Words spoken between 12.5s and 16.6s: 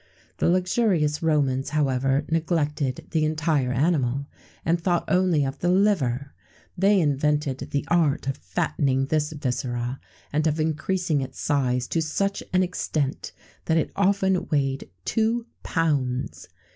an extent that it often weighed two pounds.